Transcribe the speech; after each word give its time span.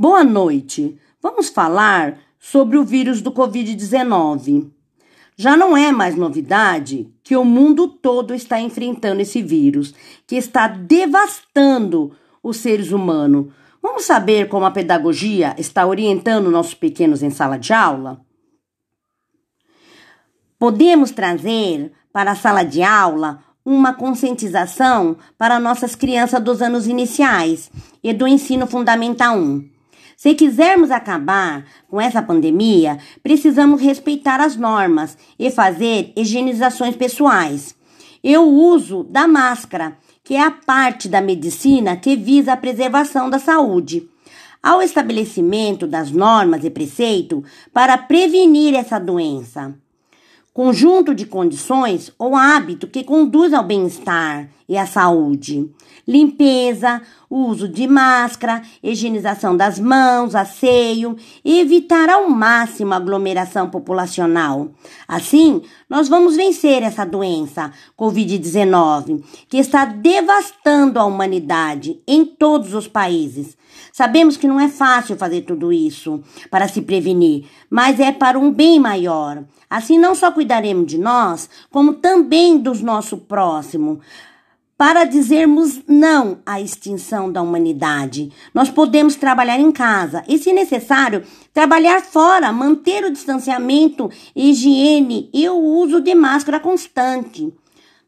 Boa 0.00 0.24
noite. 0.24 0.98
Vamos 1.20 1.50
falar 1.50 2.20
sobre 2.38 2.78
o 2.78 2.84
vírus 2.86 3.20
do 3.20 3.30
Covid-19. 3.30 4.70
Já 5.36 5.58
não 5.58 5.76
é 5.76 5.92
mais 5.92 6.16
novidade 6.16 7.12
que 7.22 7.36
o 7.36 7.44
mundo 7.44 7.86
todo 7.86 8.32
está 8.32 8.58
enfrentando 8.58 9.20
esse 9.20 9.42
vírus, 9.42 9.94
que 10.26 10.36
está 10.36 10.68
devastando 10.68 12.16
os 12.42 12.56
seres 12.56 12.92
humanos. 12.92 13.52
Vamos 13.82 14.06
saber 14.06 14.48
como 14.48 14.64
a 14.64 14.70
pedagogia 14.70 15.54
está 15.58 15.86
orientando 15.86 16.50
nossos 16.50 16.72
pequenos 16.72 17.22
em 17.22 17.28
sala 17.28 17.58
de 17.58 17.74
aula? 17.74 18.22
Podemos 20.58 21.10
trazer 21.10 21.92
para 22.10 22.30
a 22.30 22.36
sala 22.36 22.62
de 22.62 22.82
aula 22.82 23.44
uma 23.62 23.92
conscientização 23.92 25.18
para 25.36 25.60
nossas 25.60 25.94
crianças 25.94 26.42
dos 26.42 26.62
anos 26.62 26.86
iniciais 26.86 27.70
e 28.02 28.14
do 28.14 28.26
ensino 28.26 28.66
fundamental 28.66 29.36
1. 29.36 29.69
Se 30.20 30.34
quisermos 30.34 30.90
acabar 30.90 31.64
com 31.88 31.98
essa 31.98 32.20
pandemia, 32.20 32.98
precisamos 33.22 33.80
respeitar 33.80 34.38
as 34.38 34.54
normas 34.54 35.16
e 35.38 35.50
fazer 35.50 36.12
higienizações 36.14 36.94
pessoais. 36.94 37.74
Eu 38.22 38.46
uso 38.46 39.02
da 39.02 39.26
máscara, 39.26 39.96
que 40.22 40.34
é 40.34 40.42
a 40.42 40.50
parte 40.50 41.08
da 41.08 41.22
medicina 41.22 41.96
que 41.96 42.16
visa 42.16 42.52
a 42.52 42.56
preservação 42.58 43.30
da 43.30 43.38
saúde. 43.38 44.10
Ao 44.62 44.82
estabelecimento 44.82 45.86
das 45.86 46.10
normas 46.10 46.64
e 46.64 46.68
preceito 46.68 47.42
para 47.72 47.96
prevenir 47.96 48.74
essa 48.74 48.98
doença 49.00 49.74
conjunto 50.52 51.14
de 51.14 51.26
condições 51.26 52.12
ou 52.18 52.34
hábito 52.34 52.86
que 52.86 53.04
conduz 53.04 53.54
ao 53.54 53.64
bem-estar 53.64 54.48
e 54.70 54.78
à 54.78 54.86
saúde. 54.86 55.68
Limpeza, 56.06 57.02
uso 57.28 57.68
de 57.68 57.88
máscara, 57.88 58.62
higienização 58.80 59.56
das 59.56 59.80
mãos, 59.80 60.36
asseio 60.36 61.16
e 61.44 61.58
evitar 61.58 62.08
ao 62.08 62.30
máximo 62.30 62.94
a 62.94 62.96
aglomeração 62.96 63.68
populacional. 63.68 64.70
Assim, 65.08 65.60
nós 65.88 66.08
vamos 66.08 66.36
vencer 66.36 66.84
essa 66.84 67.04
doença, 67.04 67.72
Covid-19, 67.98 69.24
que 69.48 69.56
está 69.56 69.84
devastando 69.84 71.00
a 71.00 71.04
humanidade 71.04 72.00
em 72.06 72.24
todos 72.24 72.72
os 72.72 72.86
países. 72.86 73.58
Sabemos 73.92 74.36
que 74.36 74.46
não 74.46 74.60
é 74.60 74.68
fácil 74.68 75.16
fazer 75.16 75.42
tudo 75.42 75.72
isso 75.72 76.22
para 76.48 76.68
se 76.68 76.80
prevenir, 76.80 77.46
mas 77.68 77.98
é 77.98 78.12
para 78.12 78.38
um 78.38 78.52
bem 78.52 78.78
maior. 78.78 79.42
Assim, 79.68 79.98
não 79.98 80.14
só 80.14 80.30
cuidaremos 80.30 80.86
de 80.86 80.98
nós, 80.98 81.50
como 81.70 81.94
também 81.94 82.56
dos 82.56 82.80
nosso 82.80 83.16
próximo 83.16 84.00
para 84.80 85.04
dizermos 85.04 85.82
não 85.86 86.38
à 86.46 86.58
extinção 86.58 87.30
da 87.30 87.42
humanidade. 87.42 88.32
Nós 88.54 88.70
podemos 88.70 89.14
trabalhar 89.14 89.60
em 89.60 89.70
casa 89.70 90.24
e, 90.26 90.38
se 90.38 90.54
necessário, 90.54 91.22
trabalhar 91.52 92.00
fora, 92.00 92.50
manter 92.50 93.04
o 93.04 93.12
distanciamento, 93.12 94.10
higiene 94.34 95.28
e 95.34 95.46
o 95.50 95.54
uso 95.54 96.00
de 96.00 96.14
máscara 96.14 96.58
constante. 96.58 97.52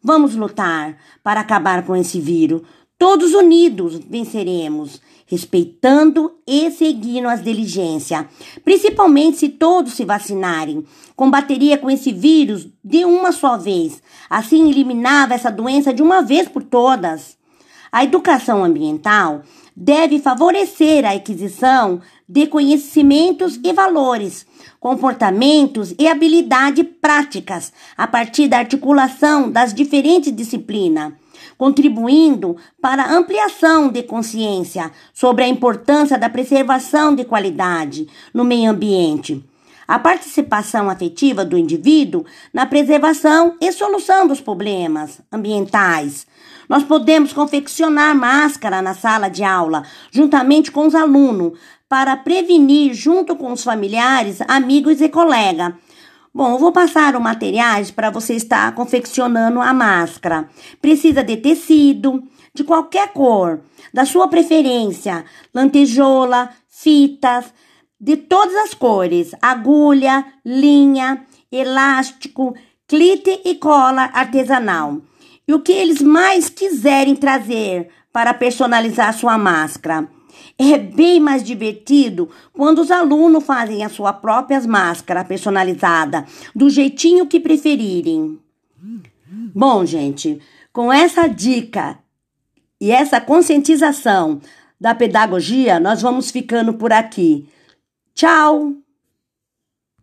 Vamos 0.03 0.35
lutar 0.35 0.97
para 1.23 1.41
acabar 1.41 1.85
com 1.85 1.95
esse 1.95 2.19
vírus. 2.19 2.63
Todos 3.03 3.35
unidos 3.35 3.99
venceremos 4.09 5.01
respeitando 5.27 6.35
e 6.47 6.71
seguindo 6.71 7.27
as 7.27 7.43
diligências, 7.43 8.25
principalmente 8.65 9.39
se 9.39 9.49
todos 9.49 9.95
se 9.95 10.05
vacinarem. 10.05 10.85
Combateria 11.17 11.77
com 11.77 11.91
esse 11.91 12.13
vírus 12.13 12.69
de 12.85 13.05
uma 13.05 13.33
só 13.33 13.59
vez, 13.59 14.01
assim 14.31 14.71
eliminava 14.71 15.35
essa 15.35 15.51
doença 15.51 15.93
de 15.93 16.01
uma 16.01 16.23
vez 16.23 16.47
por 16.47 16.63
todas. 16.63 17.37
A 17.91 18.05
educação 18.05 18.63
ambiental 18.63 19.43
deve 19.75 20.21
favorecer 20.21 21.05
a 21.05 21.11
aquisição 21.11 22.01
de 22.29 22.47
conhecimentos 22.47 23.59
e 23.65 23.73
valores, 23.73 24.47
comportamentos 24.79 25.93
e 25.99 26.07
habilidades 26.07 26.87
práticas 27.01 27.73
a 27.97 28.07
partir 28.07 28.47
da 28.47 28.59
articulação 28.59 29.51
das 29.51 29.75
diferentes 29.75 30.33
disciplinas 30.33 31.15
contribuindo 31.57 32.57
para 32.81 33.05
a 33.05 33.15
ampliação 33.15 33.89
de 33.89 34.03
consciência 34.03 34.91
sobre 35.13 35.45
a 35.45 35.49
importância 35.49 36.19
da 36.19 36.29
preservação 36.29 37.15
de 37.15 37.25
qualidade 37.25 38.07
no 38.33 38.45
meio 38.45 38.71
ambiente. 38.71 39.45
A 39.87 39.99
participação 39.99 40.89
afetiva 40.89 41.45
do 41.45 41.59
indivíduo 41.59 42.25
na 42.53 42.65
preservação 42.65 43.57
e 43.61 43.71
solução 43.73 44.27
dos 44.27 44.41
problemas 44.41 45.21
ambientais. 45.31 46.27
Nós 46.69 46.83
podemos 46.83 47.33
confeccionar 47.33 48.15
máscara 48.17 48.81
na 48.81 48.95
sala 48.95 49.29
de 49.29 49.45
aula, 49.45 49.83
juntamente 50.11 50.71
com 50.71 50.87
os 50.87 50.95
alunos, 50.95 51.59
para 51.89 52.17
prevenir, 52.17 52.95
junto 52.95 53.37
com 53.37 53.53
os 53.53 53.63
familiares, 53.63 54.41
amigos 54.49 55.03
e 55.03 55.11
colegas, 55.11 55.75
Bom, 56.35 56.53
eu 56.53 56.59
vou 56.59 56.73
passar 56.73 57.15
os 57.15 57.21
materiais 57.21 57.91
para 57.91 58.09
você 58.09 58.35
estar 58.35 58.75
confeccionando 58.75 59.61
a 59.61 59.75
máscara. 59.75 60.49
Precisa 60.81 61.23
de 61.23 61.37
tecido, 61.37 62.23
de 62.55 62.65
qualquer 62.65 63.13
cor, 63.13 63.61
da 63.93 64.07
sua 64.07 64.27
preferência, 64.29 65.27
lantejola, 65.55 66.49
fitas, 66.71 67.53
de 68.01 68.17
todas 68.17 68.55
as 68.57 68.73
cores, 68.73 69.33
agulha, 69.43 70.25
linha, 70.43 71.23
elástico, 71.53 72.55
clite 72.89 73.43
e 73.45 73.57
cola 73.57 74.09
artesanal. 74.15 75.03
E 75.47 75.53
o 75.53 75.61
que 75.61 75.73
eles 75.73 76.01
mais 76.01 76.49
quiserem 76.49 77.15
trazer 77.15 77.91
para 78.11 78.33
personalizar 78.33 79.13
sua 79.13 79.37
máscara. 79.37 80.09
É 80.59 80.79
bem 80.79 81.21
mais 81.21 81.43
divertido 81.43 82.29
quando 82.53 82.81
os 82.81 82.91
alunos 82.91 83.45
fazem 83.45 83.85
as 83.85 83.93
suas 83.93 84.17
próprias 84.17 84.67
máscaras 84.67 85.27
personalizadas, 85.27 86.25
do 86.55 86.69
jeitinho 86.69 87.27
que 87.27 87.41
preferirem. 87.41 88.39
Bom, 89.55 89.85
gente, 89.85 90.41
com 90.73 90.93
essa 90.93 91.27
dica 91.27 91.99
e 92.81 92.91
essa 92.91 93.21
conscientização 93.21 94.41
da 94.81 94.95
pedagogia, 94.95 95.79
nós 95.79 96.03
vamos 96.03 96.31
ficando 96.31 96.75
por 96.75 96.93
aqui. 96.93 97.49
Tchau! 98.15 98.82